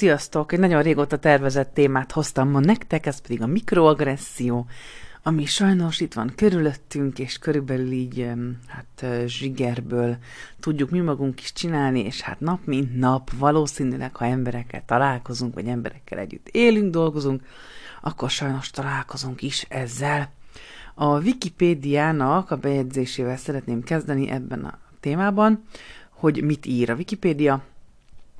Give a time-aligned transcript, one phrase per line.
[0.00, 0.52] Sziasztok!
[0.52, 4.66] Egy nagyon régóta tervezett témát hoztam ma nektek, ez pedig a mikroagresszió,
[5.22, 8.30] ami sajnos itt van körülöttünk, és körülbelül így
[8.66, 10.16] hát zsigerből
[10.60, 15.66] tudjuk mi magunk is csinálni, és hát nap mint nap valószínűleg, ha emberekkel találkozunk, vagy
[15.66, 17.42] emberekkel együtt élünk, dolgozunk,
[18.02, 20.32] akkor sajnos találkozunk is ezzel.
[20.94, 25.64] A Wikipédiának a bejegyzésével szeretném kezdeni ebben a témában,
[26.10, 27.62] hogy mit ír a Wikipédia.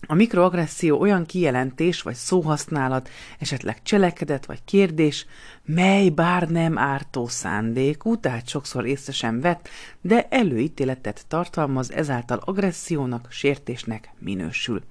[0.06, 5.26] A mikroagresszió olyan kijelentés vagy szóhasználat, esetleg cselekedet vagy kérdés,
[5.64, 9.68] mely bár nem ártó szándékú, tehát sokszor észre sem vett,
[10.00, 14.82] de előítéletet tartalmaz, ezáltal agressziónak, sértésnek minősül.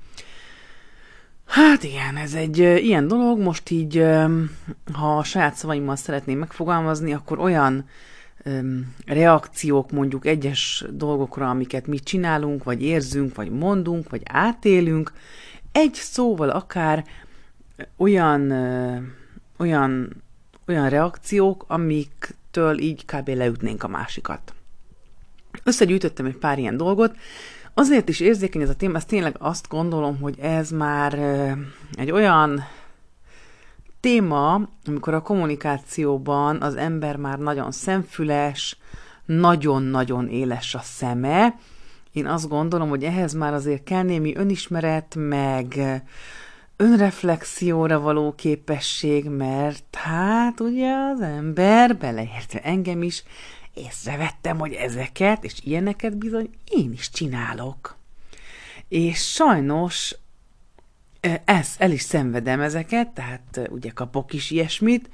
[1.46, 4.06] Hát igen, ez egy ilyen dolog, most így,
[4.94, 7.86] ha a saját szavaimmal szeretném megfogalmazni, akkor olyan
[9.06, 15.12] reakciók mondjuk egyes dolgokra, amiket mi csinálunk, vagy érzünk, vagy mondunk, vagy átélünk,
[15.72, 17.06] egy szóval akár
[17.98, 18.52] olyan,
[19.58, 20.24] olyan,
[20.68, 23.28] olyan reakciók, amiktől így kb.
[23.28, 24.54] leütnénk a másikat.
[25.64, 27.16] Összegyűjtöttem egy pár ilyen dolgot,
[27.74, 31.14] azért is érzékeny ez a téma, ezt tényleg azt gondolom, hogy ez már
[31.96, 32.64] egy olyan
[34.00, 38.78] téma, amikor a kommunikációban az ember már nagyon szemfüles,
[39.26, 41.56] nagyon-nagyon éles a szeme.
[42.12, 45.80] Én azt gondolom, hogy ehhez már azért kell némi önismeret, meg
[46.76, 53.24] önreflexióra való képesség, mert hát ugye az ember, beleértve engem is,
[53.74, 57.98] észrevettem, hogy ezeket és ilyeneket bizony én is csinálok.
[58.88, 60.16] És sajnos
[61.46, 65.10] ez, el is szenvedem ezeket, tehát ugye kapok is ilyesmit,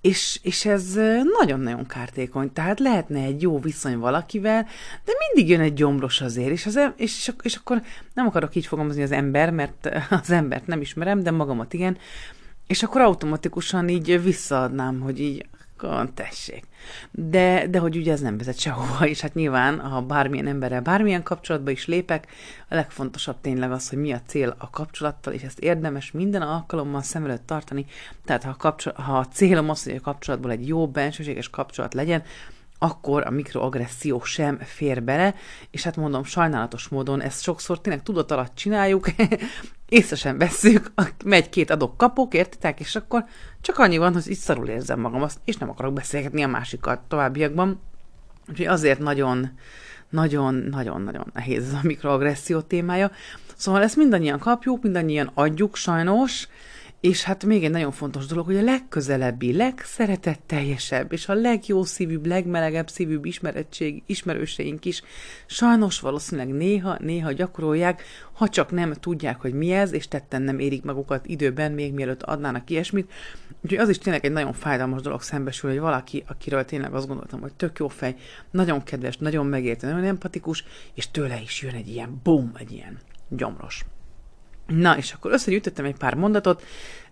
[0.00, 0.94] és, és ez
[1.40, 2.52] nagyon-nagyon kártékony.
[2.52, 4.62] Tehát lehetne egy jó viszony valakivel,
[5.04, 7.82] de mindig jön egy gyomros azért, és, az, és, és akkor
[8.14, 9.88] nem akarok így fogalmazni az ember, mert
[10.22, 11.98] az embert nem ismerem, de magamat igen,
[12.66, 15.46] és akkor automatikusan így visszaadnám, hogy így
[15.82, 16.64] akkor tessék.
[17.10, 21.22] De, de hogy ugye ez nem vezet sehova, és hát nyilván, ha bármilyen emberrel bármilyen
[21.22, 22.26] kapcsolatba is lépek,
[22.68, 27.02] a legfontosabb tényleg az, hogy mi a cél a kapcsolattal, és ezt érdemes minden alkalommal
[27.02, 27.86] szem előtt tartani.
[28.24, 31.94] Tehát ha a, kapcsol- ha a célom az, hogy a kapcsolatból egy jó bensőséges kapcsolat
[31.94, 32.22] legyen,
[32.78, 35.34] akkor a mikroagresszió sem fér bele,
[35.70, 39.08] és hát mondom, sajnálatos módon ezt sokszor tényleg tudat alatt csináljuk,
[39.88, 40.92] észre sem veszük,
[41.24, 43.24] megy két adok-kapok, értitek, és akkor
[43.60, 47.00] csak annyi van, hogy itt szarul érzem magam, azt, és nem akarok beszélgetni a másikat
[47.00, 47.80] továbbiakban.
[48.48, 49.50] Úgyhogy azért nagyon,
[50.08, 53.10] nagyon, nagyon, nagyon nehéz ez a mikroagresszió témája.
[53.56, 56.48] Szóval ezt mindannyian kapjuk, mindannyian adjuk sajnos,
[57.00, 62.26] és hát még egy nagyon fontos dolog, hogy a legközelebbi, legszeretetteljesebb és a legjó szívűbb,
[62.26, 65.02] legmelegebb szívűbb ismerettség, ismerőseink is
[65.46, 70.58] sajnos valószínűleg néha, néha gyakorolják, ha csak nem tudják, hogy mi ez, és tetten nem
[70.58, 73.12] érik magukat időben, még mielőtt adnának ilyesmit.
[73.60, 77.40] Úgyhogy az is tényleg egy nagyon fájdalmas dolog szembesül, hogy valaki, akiről tényleg azt gondoltam,
[77.40, 78.16] hogy tök jó fej,
[78.50, 82.98] nagyon kedves, nagyon megértő, nagyon empatikus, és tőle is jön egy ilyen bum, egy ilyen
[83.28, 83.84] gyomros.
[84.68, 86.62] Na, és akkor összegyűjtöttem egy pár mondatot.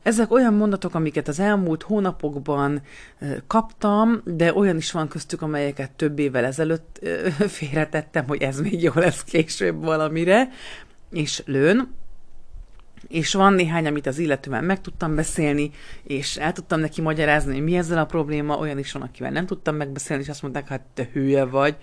[0.02, 2.82] Ezek olyan mondatok, amiket az elmúlt hónapokban
[3.46, 7.00] kaptam, de olyan is van köztük, amelyeket több évvel ezelőtt
[7.58, 10.48] félretettem, hogy ez még jó lesz később valamire,
[11.10, 11.94] és lőn.
[13.08, 15.70] És van néhány, amit az illetővel meg tudtam beszélni,
[16.02, 19.46] és el tudtam neki magyarázni, hogy mi ezzel a probléma, olyan is van, akivel nem
[19.46, 21.76] tudtam megbeszélni, és azt mondták, hát te hülye vagy.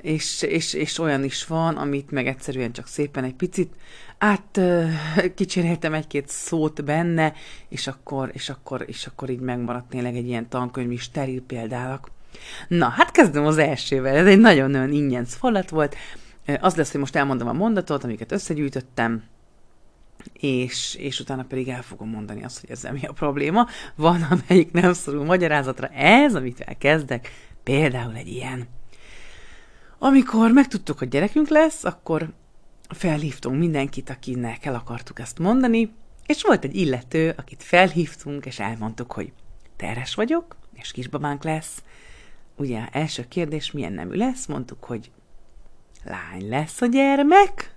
[0.00, 3.74] És, és, és olyan is van, amit meg egyszerűen csak szépen egy picit
[4.18, 4.60] át
[5.36, 7.32] kicseréltem egy-két szót benne,
[7.68, 12.10] és akkor, és akkor, és akkor így megmaradt tényleg egy ilyen tankönyv steril példálak.
[12.68, 14.16] Na, hát kezdem az elsővel.
[14.16, 15.96] Ez egy nagyon-nagyon ingyenc falat volt.
[16.60, 19.22] Az lesz, hogy most elmondom a mondatot, amiket összegyűjtöttem,
[20.32, 23.66] és, és utána pedig el fogom mondani azt, hogy ezzel mi a probléma.
[23.94, 25.86] Van, amelyik nem szorul magyarázatra.
[25.88, 27.30] Ez, amit elkezdek,
[27.62, 28.75] például egy ilyen.
[29.98, 32.32] Amikor megtudtuk, hogy gyerekünk lesz, akkor
[32.88, 35.92] felhívtunk mindenkit, akinek el akartuk ezt mondani,
[36.26, 39.32] és volt egy illető, akit felhívtunk, és elmondtuk, hogy
[39.76, 41.82] teres vagyok, és kisbabánk lesz.
[42.56, 44.46] Ugye, első kérdés, milyen nemű lesz?
[44.46, 45.10] Mondtuk, hogy
[46.04, 47.74] lány lesz a gyermek.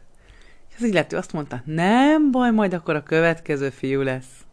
[0.70, 4.46] És az illető azt mondta, nem baj, majd akkor a következő fiú lesz.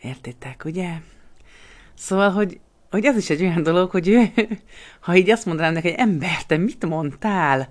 [0.00, 0.90] Értitek, ugye?
[1.94, 2.60] Szóval, hogy,
[2.92, 4.30] hogy ez is egy olyan dolog, hogy ő,
[5.00, 7.68] ha így azt mondanám neki, hogy ember, te mit mondtál?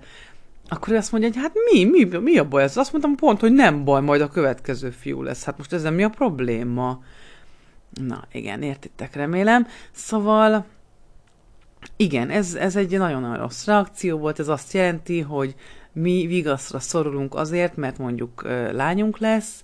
[0.72, 2.76] akkor ő azt mondja, hogy hát mi, mi, mi a baj ez?
[2.76, 5.44] Azt mondtam pont, hogy nem baj, majd a következő fiú lesz.
[5.44, 7.02] Hát most ezzel mi a probléma?
[7.90, 9.66] Na, igen, értitek, remélem.
[9.90, 10.66] Szóval,
[11.96, 15.54] igen, ez, ez egy nagyon-nagyon rossz reakció volt, ez azt jelenti, hogy
[15.92, 18.42] mi vigaszra szorulunk azért, mert mondjuk
[18.72, 19.62] lányunk lesz,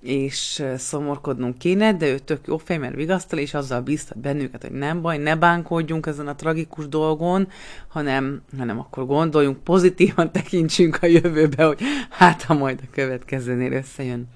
[0.00, 4.72] és szomorkodnunk kéne, de ő tök jó fej, mert vigasztal, és azzal bíztat bennünket, hogy
[4.72, 7.48] nem baj, ne bánkodjunk ezen a tragikus dolgon,
[7.88, 11.80] hanem, hanem akkor gondoljunk, pozitívan tekintsünk a jövőbe, hogy
[12.10, 14.28] hát ha majd a következőnél összejön.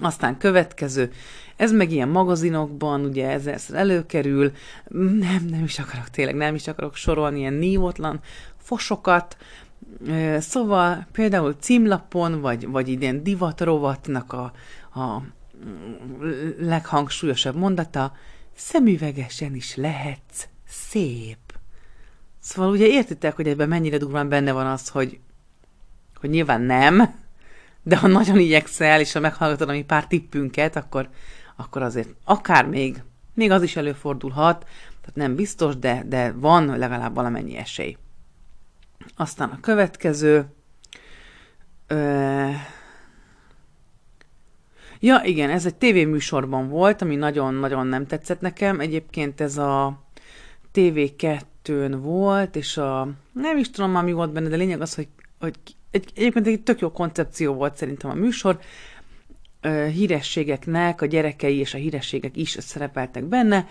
[0.00, 1.10] Aztán következő,
[1.56, 4.52] ez meg ilyen magazinokban, ugye ezerszer előkerül,
[5.18, 8.20] nem, nem is akarok tényleg, nem is akarok sorolni ilyen nívotlan
[8.56, 9.36] fosokat,
[10.38, 14.52] Szóval például címlapon, vagy, vagy idén divatrovatnak a,
[15.00, 15.22] a
[16.58, 18.12] leghangsúlyosabb mondata,
[18.56, 21.38] szemüvegesen is lehetsz szép.
[22.40, 25.18] Szóval ugye értitek, hogy ebben mennyire durván benne van az, hogy,
[26.20, 27.14] hogy nyilván nem,
[27.82, 31.08] de ha nagyon igyekszel, és ha meghallgatod a mi pár tippünket, akkor,
[31.56, 33.02] akkor azért akár még,
[33.34, 34.66] még az is előfordulhat,
[35.00, 37.96] tehát nem biztos, de, de van legalább valamennyi esély.
[39.16, 40.44] Aztán a következő.
[41.86, 42.50] Ö...
[45.00, 48.80] Ja, igen, ez egy tévéműsorban volt, ami nagyon-nagyon nem tetszett nekem.
[48.80, 50.02] Egyébként ez a
[50.74, 53.08] TV2-n volt, és a...
[53.32, 55.08] Nem is tudom már mi volt benne, de lényeg az, hogy,
[55.40, 55.54] hogy
[55.90, 58.58] egy, egyébként egy tök jó koncepció volt szerintem a műsor.
[59.92, 63.66] Hírességeknek a gyerekei és a hírességek is szerepeltek benne,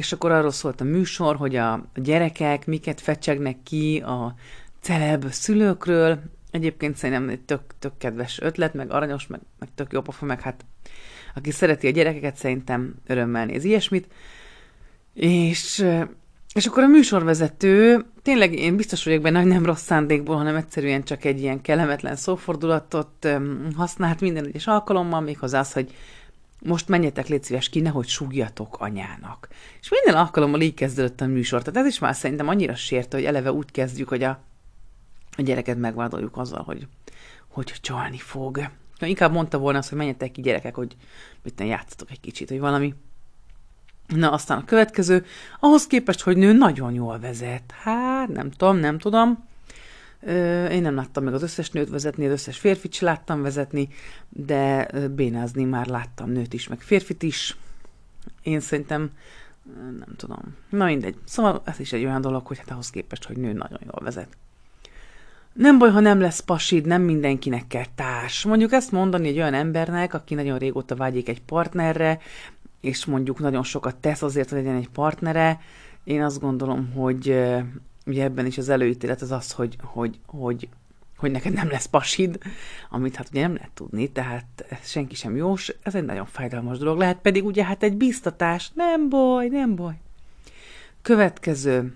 [0.00, 4.34] és akkor arról szólt a műsor, hogy a gyerekek miket fecsegnek ki a
[4.80, 6.20] celeb szülőkről.
[6.50, 10.40] Egyébként szerintem egy tök, tök kedves ötlet, meg aranyos, meg, meg tök jó pofa, meg
[10.40, 10.64] hát
[11.34, 14.06] aki szereti a gyerekeket, szerintem örömmel néz ilyesmit.
[15.14, 15.86] És,
[16.54, 21.02] és akkor a műsorvezető, tényleg én biztos vagyok benne, hogy nem rossz szándékból, hanem egyszerűen
[21.02, 23.28] csak egy ilyen kellemetlen szófordulatot
[23.76, 25.94] használt minden egyes alkalommal, méghozzá az, hogy
[26.60, 29.48] most menjetek, légy szíves ki, nehogy súgjatok anyának.
[29.80, 31.62] És minden alkalommal így kezdődött a műsor.
[31.62, 34.40] Tehát ez is már szerintem annyira sértő, hogy eleve úgy kezdjük, hogy a,
[35.36, 36.86] a gyereket megvádoljuk azzal, hogy,
[37.48, 38.58] hogy csalni fog.
[38.98, 40.96] Ja, inkább mondta volna azt, hogy menjetek ki gyerekek, hogy
[41.42, 42.94] mit játszatok egy kicsit, hogy valami.
[44.06, 45.24] Na, aztán a következő,
[45.60, 47.74] ahhoz képest, hogy nő nagyon jól vezet.
[47.82, 49.48] Hát, nem tudom, nem tudom.
[50.70, 53.88] Én nem láttam meg az összes nőt vezetni, az összes férfit is láttam vezetni,
[54.28, 57.56] de bénázni már láttam nőt is, meg férfit is.
[58.42, 59.10] Én szerintem
[59.98, 60.56] nem tudom.
[60.68, 61.16] Na mindegy.
[61.24, 64.36] Szóval ez is egy olyan dolog, hogy hát ahhoz képest, hogy nő nagyon jól vezet.
[65.52, 68.44] Nem baj, ha nem lesz pasid, nem mindenkinek kell társ.
[68.44, 72.18] Mondjuk ezt mondani egy olyan embernek, aki nagyon régóta vágyik egy partnerre,
[72.80, 75.60] és mondjuk nagyon sokat tesz azért, hogy legyen egy partnere,
[76.04, 77.40] én azt gondolom, hogy
[78.06, 80.68] ugye ebben is az előítélet az az, hogy, hogy, hogy,
[81.16, 82.38] hogy neked nem lesz pasid,
[82.90, 86.78] amit hát ugye nem lehet tudni, tehát ez senki sem jós, ez egy nagyon fájdalmas
[86.78, 89.94] dolog lehet, pedig ugye hát egy biztatás, nem baj, nem baj.
[91.02, 91.94] Következő,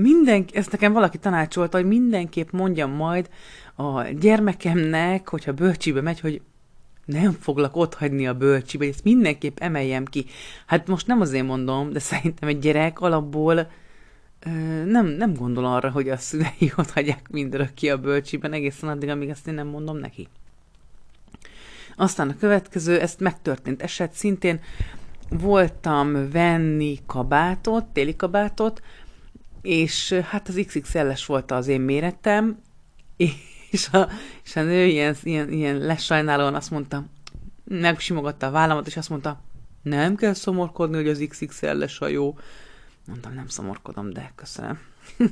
[0.00, 3.28] minden, ezt nekem valaki tanácsolta, hogy mindenképp mondjam majd
[3.74, 6.40] a gyermekemnek, hogyha bölcsibe megy, hogy
[7.04, 10.26] nem foglak ott hagyni a bölcsibe, ezt mindenképp emeljem ki.
[10.66, 13.70] Hát most nem azért mondom, de szerintem egy gyerek alapból
[14.84, 19.28] nem, nem gondol arra, hogy a szülei ott hagyják mindörökké a bölcsiben, egészen addig, amíg
[19.28, 20.28] ezt én nem mondom neki.
[21.96, 24.60] Aztán a következő, ezt megtörtént eset, szintén
[25.28, 28.82] voltam venni kabátot, téli kabátot,
[29.62, 32.58] és hát az XXL-es volt az én méretem,
[33.70, 34.08] és a,
[34.44, 37.04] és a nő ilyen, ilyen, ilyen lesajnálóan azt mondta,
[37.64, 39.40] megsimogatta a vállamat, és azt mondta,
[39.82, 42.38] nem kell szomorkodni, hogy az XXL-es a jó.
[43.06, 44.78] Mondtam, nem szomorkodom, de köszönöm.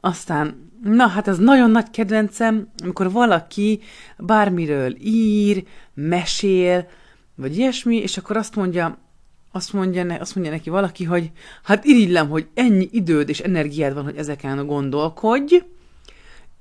[0.00, 3.80] Aztán, na hát ez nagyon nagy kedvencem, amikor valaki
[4.18, 5.64] bármiről ír,
[5.94, 6.88] mesél,
[7.34, 8.98] vagy ilyesmi, és akkor azt mondja,
[9.52, 11.30] azt mondja, ne, azt mondja neki valaki, hogy
[11.62, 15.62] hát irigylem, hogy ennyi időd és energiád van, hogy ezeken gondolkodj.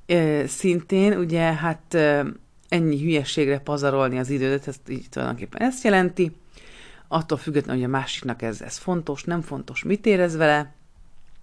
[0.05, 2.25] E, szintén, ugye, hát e,
[2.69, 6.31] ennyi hülyességre pazarolni az idődet, ezt így tulajdonképpen ezt jelenti
[7.07, 10.73] attól függetlenül, hogy a másiknak ez, ez fontos, nem fontos, mit érez vele,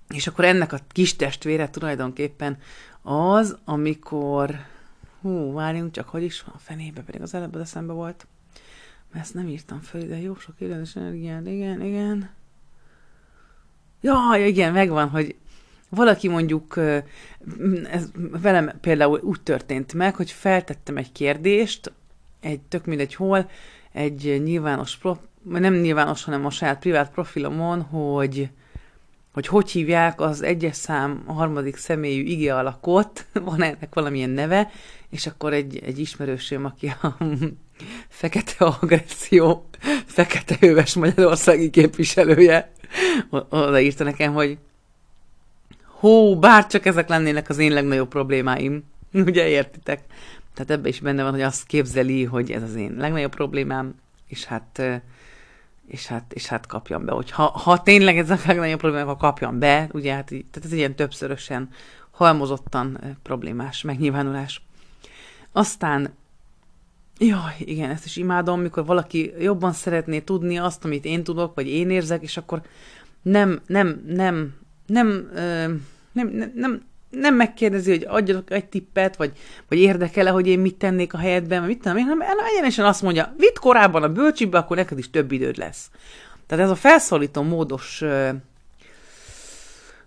[0.08, 2.58] és akkor ennek a kis testvére tulajdonképpen
[3.02, 4.56] az, amikor,
[5.20, 8.26] hú, várjunk csak, hogy is van a fenébe, pedig az előbb az eszembe volt,
[9.12, 12.30] mert ezt nem írtam föl, de jó sok idős energiát, igen, igen.
[14.00, 15.36] Ja, igen, megvan, hogy
[15.88, 16.76] valaki mondjuk,
[17.90, 21.92] ez velem például úgy történt meg, hogy feltettem egy kérdést,
[22.40, 23.50] egy tök mindegy hol,
[23.92, 24.96] egy nyilvános
[25.44, 28.50] nem nyilvános, hanem a saját privát profilomon, hogy
[29.32, 34.70] hogy hogy hívják az egyes szám a harmadik személyű ige alakot, van ennek valamilyen neve,
[35.10, 37.16] és akkor egy, egy ismerősöm, aki a
[38.08, 39.66] fekete agresszió,
[40.06, 42.72] fekete hőves magyarországi képviselője,
[43.48, 44.58] odaírta nekem, hogy
[45.84, 48.84] hó, bárcsak ezek lennének az én legnagyobb problémáim.
[49.12, 50.00] Ugye értitek?
[50.54, 53.94] Tehát ebbe is benne van, hogy azt képzeli, hogy ez az én legnagyobb problémám,
[54.26, 54.82] és hát
[55.86, 57.12] és hát, és hát kapjam be.
[57.12, 60.66] Hogy ha, ha tényleg ez a legnagyobb probléma, akkor kapjam be, ugye hát így, tehát
[60.66, 61.68] ez egy ilyen többszörösen
[62.10, 64.62] halmozottan problémás megnyilvánulás.
[65.52, 66.14] Aztán,
[67.18, 71.68] jaj, igen, ezt is imádom, mikor valaki jobban szeretné tudni azt, amit én tudok, vagy
[71.68, 72.62] én érzek, és akkor
[73.22, 74.54] nem, nem, nem,
[74.86, 75.30] nem,
[76.12, 79.32] nem, nem, nem, nem megkérdezi, hogy adjatok egy tippet, vagy,
[79.68, 83.02] vagy érdekel-e, hogy én mit tennék a helyedben, vagy mit tudom én, hanem egyenesen azt
[83.02, 85.90] mondja, vitt korábban a bölcsibe, akkor neked is több időd lesz.
[86.46, 88.02] Tehát ez a felszólító módos,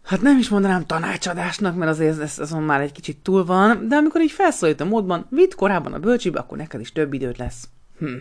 [0.04, 3.96] hát nem is mondanám tanácsadásnak, mert azért ez, azon már egy kicsit túl van, de
[3.96, 7.68] amikor így felszólító módban, vitt korábban a bölcsibe, akkor neked is több időd lesz.
[8.00, 8.16] Hm.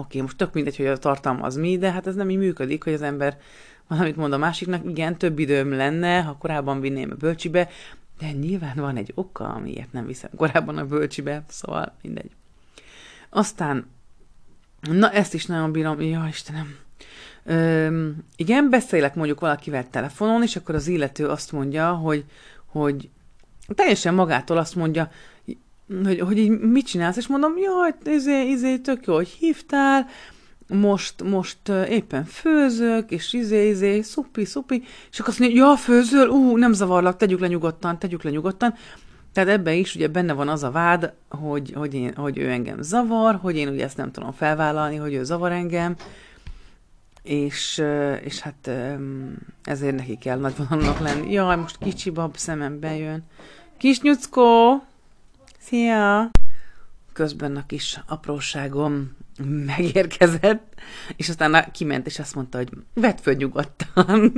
[0.00, 2.84] Oké, most tök mindegy, hogy a tartalma az mi, de hát ez nem így működik,
[2.84, 3.38] hogy az ember
[3.88, 7.68] valamit mond a másiknak, igen, több időm lenne, ha korábban vinném a bölcsibe,
[8.18, 12.30] de nyilván van egy oka, amiért nem viszem korábban a bölcsibe, szóval mindegy.
[13.30, 13.86] Aztán,
[14.80, 16.76] na ezt is nagyon bírom, ja Istenem,
[17.44, 22.24] Ö, igen, beszélek mondjuk valakivel telefonon, és akkor az illető azt mondja, hogy,
[22.66, 23.08] hogy
[23.66, 25.10] teljesen magától azt mondja,
[26.04, 30.06] hogy, hogy így mit csinálsz, és mondom, jaj, izé, izé, tök jó, hogy hívtál,
[30.68, 36.28] most, most éppen főzök, és izé, izé, szupi, szupi, és akkor azt mondja, ja, főzöl,
[36.28, 38.74] ú, nem zavarlak, tegyük le nyugodtan, tegyük le nyugodtan.
[39.32, 42.82] Tehát ebben is ugye benne van az a vád, hogy, hogy, én, hogy ő engem
[42.82, 45.96] zavar, hogy én ugye ezt nem tudom felvállalni, hogy ő zavar engem,
[47.22, 47.82] és,
[48.22, 48.70] és hát
[49.62, 51.32] ezért neki kell nagyvonalnak lenni.
[51.32, 53.24] Jaj, most kicsi bab szemem bejön.
[53.78, 54.82] Kis nyuckó!
[55.68, 56.30] Szia!
[57.12, 59.16] Közben a kis apróságom
[59.76, 60.80] megérkezett,
[61.16, 64.32] és aztán kiment, és azt mondta, hogy vedd föl nyugodtan.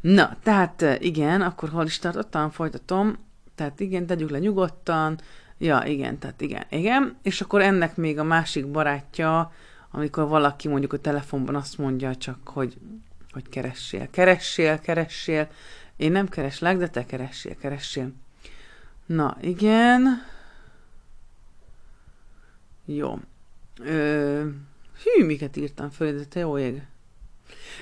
[0.00, 3.18] Na, tehát igen, akkor hol is tartottam, folytatom.
[3.54, 5.18] Tehát igen, tegyük le nyugodtan.
[5.58, 7.16] Ja, igen, tehát igen, igen.
[7.22, 9.52] És akkor ennek még a másik barátja,
[9.90, 12.76] amikor valaki mondjuk a telefonban azt mondja csak, hogy,
[13.30, 15.48] hogy keressél, keressél, keressél.
[15.96, 18.12] Én nem kereslek, de te keressél, keressél.
[19.06, 20.32] Na, igen.
[22.84, 23.18] Jó.
[23.80, 24.40] Ö,
[25.02, 26.82] hű, miket írtam föl, de te jó ég.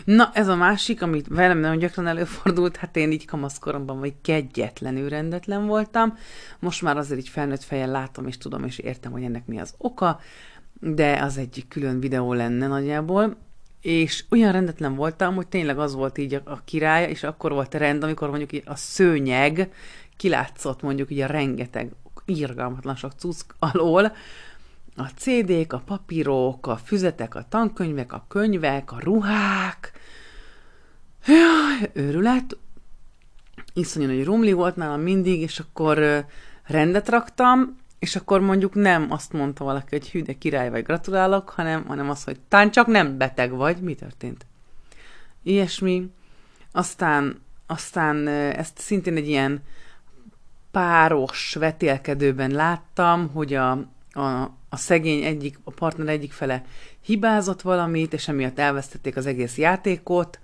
[0.04, 5.08] Na, ez a másik, amit velem nagyon gyakran előfordult, hát én így kamaszkoromban vagy kegyetlenül
[5.08, 6.16] rendetlen voltam.
[6.58, 9.74] Most már azért így felnőtt fejjel látom, és tudom, és értem, hogy ennek mi az
[9.78, 10.20] oka,
[10.80, 13.36] de az egy külön videó lenne nagyjából.
[13.80, 17.74] És olyan rendetlen voltam, hogy tényleg az volt így a, a király, és akkor volt
[17.74, 19.72] a rend, amikor mondjuk a szőnyeg
[20.16, 21.92] kilátszott mondjuk így a rengeteg
[22.26, 24.12] írgalmatlan sok cucc alól,
[24.96, 29.92] a CD-k, a papírok, a füzetek, a tankönyvek, a könyvek, a ruhák.
[31.26, 32.56] Jaj, őrület.
[33.74, 36.26] Iszonyú hogy rumli volt nálam mindig, és akkor
[36.64, 41.48] rendet raktam, és akkor mondjuk nem azt mondta valaki, hogy hű, de király vagy, gratulálok,
[41.48, 43.80] hanem, hanem az, hogy tán csak nem beteg vagy.
[43.80, 44.46] Mi történt?
[45.42, 46.10] Ilyesmi.
[46.72, 49.62] Aztán, aztán ezt szintén egy ilyen
[50.70, 56.64] páros vetélkedőben láttam, hogy a, a, a szegény egyik, a partner egyik fele
[57.00, 60.38] hibázott valamit, és emiatt elvesztették az egész játékot,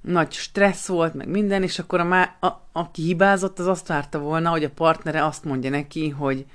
[0.00, 4.18] nagy stressz volt, meg minden, és akkor a, má, a, aki hibázott, az azt várta
[4.18, 6.46] volna, hogy a partnere azt mondja neki, hogy,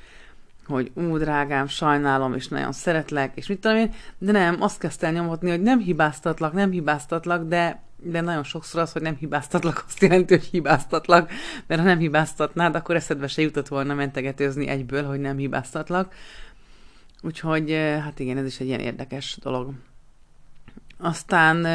[0.68, 5.12] hogy ú, drágám, sajnálom, és nagyon szeretlek, és mit tudom én, de nem, azt kezdte
[5.12, 10.02] nyomotni, hogy nem hibáztatlak, nem hibáztatlak, de, de nagyon sokszor az, hogy nem hibáztatlak, azt
[10.02, 11.32] jelenti, hogy hibáztatlak,
[11.68, 16.14] mert ha nem hibáztatnád, akkor eszedbe se jutott volna mentegetőzni egyből, hogy nem hibáztatlak.
[17.22, 17.72] Úgyhogy,
[18.04, 19.74] hát igen, ez is egy ilyen érdekes dolog.
[20.98, 21.66] Aztán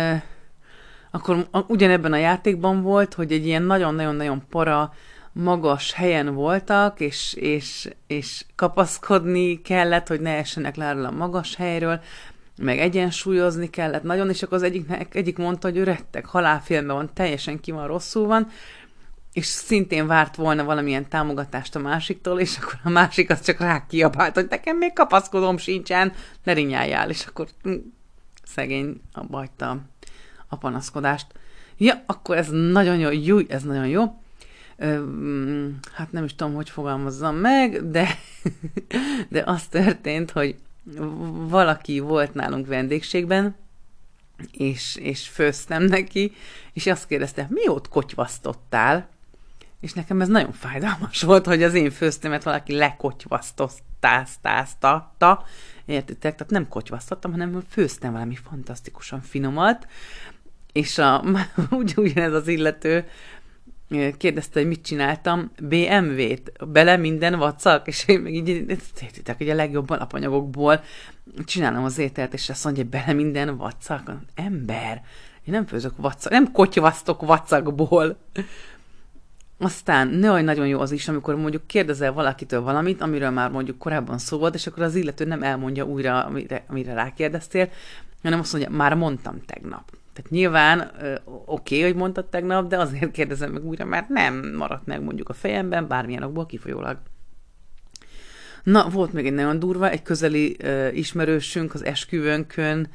[1.10, 4.92] akkor ugyanebben a játékban volt, hogy egy ilyen nagyon-nagyon-nagyon para,
[5.34, 12.00] magas helyen voltak, és, és, és kapaszkodni kellett, hogy ne essenek le a magas helyről,
[12.56, 17.10] meg egyensúlyozni kellett nagyon, és akkor az egyik, egyik mondta, hogy ő rettek, halálfilmben van,
[17.14, 18.48] teljesen ki van, rosszul van,
[19.32, 23.86] és szintén várt volna valamilyen támogatást a másiktól, és akkor a másik az csak rá
[23.86, 26.12] kiabált, hogy nekem még kapaszkodom sincsen,
[26.44, 27.74] ne rinyáljál, és akkor hm,
[28.44, 29.78] szegény abba hagyta
[30.48, 31.26] a panaszkodást.
[31.76, 34.02] Ja, akkor ez nagyon jó, jó, ez nagyon jó.
[34.76, 38.18] Ö, hm, hát nem is tudom, hogy fogalmazzam meg, de,
[39.28, 40.56] de az történt, hogy
[41.48, 43.56] valaki volt nálunk vendégségben,
[44.52, 46.32] és, és főztem neki,
[46.72, 49.08] és azt kérdezte, mi ott kotyvasztottál?
[49.80, 55.14] És nekem ez nagyon fájdalmas volt, hogy az én főztemet valaki lekotyvasztoztázta,
[55.84, 56.34] értitek?
[56.34, 59.86] Tehát nem kotyvasztottam, hanem főztem valami fantasztikusan finomat,
[60.72, 61.24] és a,
[61.70, 63.08] ugyanez az illető
[64.16, 69.54] kérdezte, hogy mit csináltam, BMW-t, bele minden vacak, és én meg így, értitek, hogy a
[69.54, 70.80] legjobb alapanyagokból
[71.44, 74.12] csinálom az ételt, és azt mondja, bele minden vacak.
[74.34, 75.02] Ember,
[75.44, 78.16] én nem főzök vacak, nem kotyvasztok vacakból.
[79.58, 84.18] Aztán ne nagyon jó az is, amikor mondjuk kérdezel valakitől valamit, amiről már mondjuk korábban
[84.18, 87.68] szó volt, és akkor az illető nem elmondja újra, amire, amire rákérdeztél,
[88.22, 89.90] hanem azt mondja, már mondtam tegnap.
[90.14, 90.90] Tehát nyilván
[91.24, 95.28] oké, okay, hogy mondtad tegnap, de azért kérdezem meg újra, mert nem maradt meg mondjuk
[95.28, 96.98] a fejemben, bármilyen okból kifolyólag.
[98.62, 102.90] Na, volt még egy nagyon durva, egy közeli uh, ismerősünk az esküvőnkön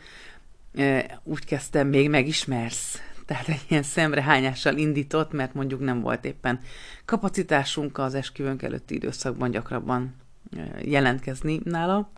[0.73, 3.01] uh, úgy kezdtem, még megismersz.
[3.25, 6.59] Tehát egy ilyen szemrehányással indított, mert mondjuk nem volt éppen
[7.05, 10.15] kapacitásunk az esküvőnk előtti időszakban gyakrabban
[10.55, 12.11] uh, jelentkezni nála.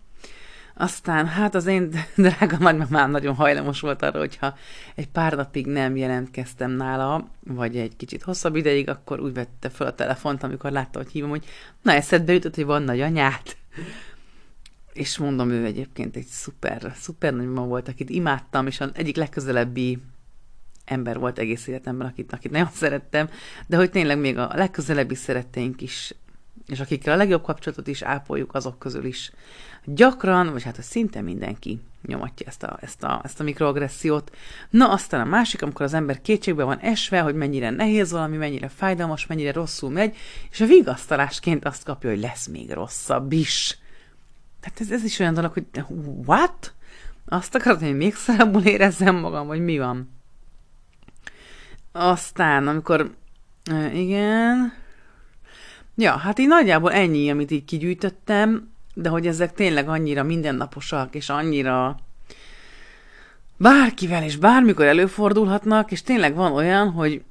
[0.73, 4.57] Aztán hát az én drága nagymamám nagyon hajlamos volt arra, hogyha
[4.95, 9.87] egy pár napig nem jelentkeztem nála, vagy egy kicsit hosszabb ideig, akkor úgy vette fel
[9.87, 11.45] a telefont, amikor látta, hogy hívom, hogy
[11.81, 13.57] na eszedbe jutott, hogy van nagy anyát.
[14.93, 20.01] És mondom, ő egyébként egy szuper, szuper nagymama volt, akit imádtam, és az egyik legközelebbi
[20.85, 23.29] ember volt egész életemben, akit, akit nagyon szerettem,
[23.67, 26.13] de hogy tényleg még a legközelebbi szeretteink is,
[26.71, 29.31] és akikkel a legjobb kapcsolatot is ápoljuk, azok közül is
[29.85, 34.35] gyakran, vagy hát hogy szinte mindenki nyomatja ezt a, ezt, a, ezt a mikroagressziót.
[34.69, 38.67] Na, aztán a másik, amikor az ember kétségbe van esve, hogy mennyire nehéz valami, mennyire
[38.67, 40.15] fájdalmas, mennyire rosszul megy,
[40.51, 43.77] és a vigasztalásként azt kapja, hogy lesz még rosszabb is.
[44.59, 45.65] Tehát ez, ez is olyan dolog, hogy
[46.25, 46.73] what?
[47.25, 50.09] Azt akarod, hogy még szarabbul érezzem magam, vagy mi van?
[51.91, 53.15] Aztán, amikor
[53.93, 54.73] igen,
[56.01, 61.29] Ja, hát így nagyjából ennyi, amit így kigyűjtöttem de hogy ezek tényleg annyira mindennaposak, és
[61.29, 61.99] annyira
[63.57, 67.23] bárkivel és bármikor előfordulhatnak, és tényleg van olyan, hogy,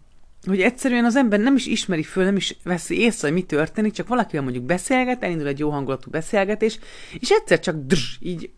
[0.47, 3.93] hogy egyszerűen az ember nem is ismeri föl, nem is veszi észre, hogy mi történik,
[3.93, 6.79] csak valakivel mondjuk beszélget, elindul egy jó hangulatú beszélgetés,
[7.19, 8.51] és egyszer csak drz, így,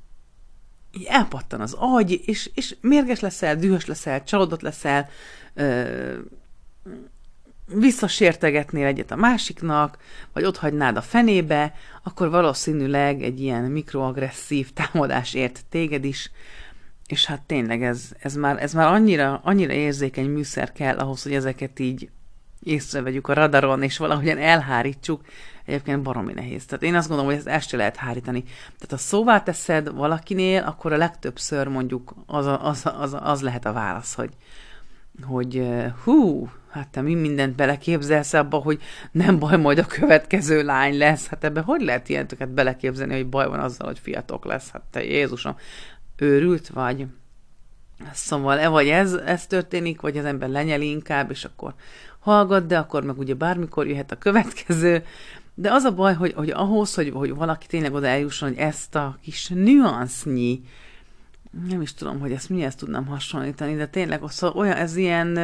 [0.92, 5.08] így elpattan az agy, és, és mérges leszel, dühös leszel, csalódott leszel,
[5.54, 6.14] ö,
[7.66, 9.98] visszasértegetnél egyet a másiknak,
[10.32, 16.30] vagy ott hagynád a fenébe, akkor valószínűleg egy ilyen mikroagresszív támadás ért téged is,
[17.06, 21.34] és hát tényleg ez, ez, már, ez már annyira, annyira érzékeny műszer kell ahhoz, hogy
[21.34, 22.10] ezeket így
[22.62, 25.24] észrevegyük a radaron, és valahogyan elhárítsuk,
[25.64, 26.64] egyébként baromi nehéz.
[26.64, 28.42] Tehát én azt gondolom, hogy ezt el se lehet hárítani.
[28.42, 33.72] Tehát ha szóvá teszed valakinél, akkor a legtöbbször mondjuk az, az, az, az lehet a
[33.72, 34.30] válasz, hogy,
[35.22, 35.66] hogy
[36.04, 41.26] hú, hát te mi mindent beleképzelsz abba, hogy nem baj, majd a következő lány lesz.
[41.26, 44.70] Hát ebbe hogy lehet ilyeneket beleképzelni, hogy baj van azzal, hogy fiatok lesz?
[44.70, 45.56] Hát te Jézusom,
[46.16, 47.06] őrült vagy?
[48.12, 51.74] Szóval e vagy ez, ez történik, vagy az ember lenyeli inkább, és akkor
[52.18, 55.04] hallgat, de akkor meg ugye bármikor jöhet a következő.
[55.54, 58.94] De az a baj, hogy, hogy ahhoz, hogy, hogy valaki tényleg oda eljusson, hogy ezt
[58.94, 60.62] a kis nüansznyi,
[61.68, 65.38] nem is tudom, hogy ezt mihez tudnám hasonlítani, de tényleg az, olyan, ez ilyen,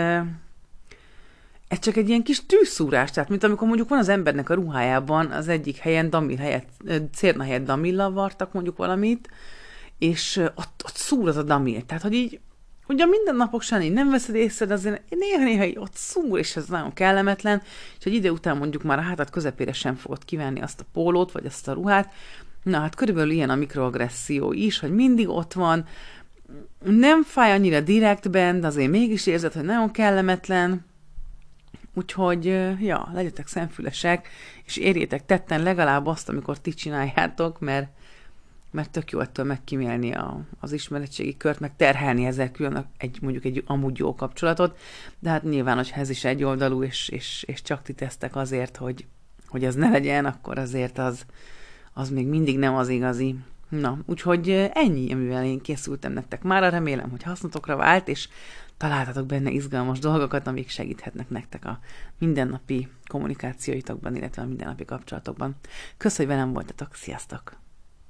[1.68, 5.30] ez csak egy ilyen kis tűszúrás, tehát mint amikor mondjuk van az embernek a ruhájában
[5.30, 6.68] az egyik helyen damil helyett,
[7.14, 9.28] cérna helyett damillal vartak mondjuk valamit,
[9.98, 11.82] és ott, ott szúr az a damil.
[11.86, 12.40] Tehát, hogy így,
[12.86, 16.66] ugye a mindennapok így nem veszed észre, de azért néha-néha így ott szúr, és ez
[16.66, 17.62] nagyon kellemetlen,
[17.98, 21.32] és egy ide után mondjuk már a hátad közepére sem fogod kivenni azt a pólót,
[21.32, 22.12] vagy azt a ruhát.
[22.62, 25.86] Na hát körülbelül ilyen a mikroagresszió is, hogy mindig ott van,
[26.84, 30.86] nem fáj annyira direktben, de azért mégis érzed, hogy nagyon kellemetlen,
[31.94, 32.44] Úgyhogy,
[32.80, 34.28] ja, legyetek szemfülesek,
[34.64, 37.88] és érjétek tetten legalább azt, amikor ti csináljátok, mert,
[38.70, 43.44] mert tök jó ettől megkímélni a, az ismeretségi kört, meg terhelni ezzel külön egy, mondjuk
[43.44, 44.78] egy amúgy jó kapcsolatot,
[45.18, 48.76] de hát nyilván, hogyha ez is egy oldalú, és, és, és csak ti tesztek azért,
[48.76, 49.06] hogy,
[49.46, 51.26] hogy ez ne legyen, akkor azért az,
[51.92, 53.36] az még mindig nem az igazi.
[53.68, 58.28] Na, úgyhogy ennyi, amivel én készültem nektek már, remélem, hogy hasznotokra vált, és
[58.78, 61.78] találtatok benne izgalmas dolgokat, amik segíthetnek nektek a
[62.18, 65.56] mindennapi kommunikációitokban, illetve a mindennapi kapcsolatokban.
[65.96, 67.67] Köszönöm, hogy velem voltatok, sziasztok!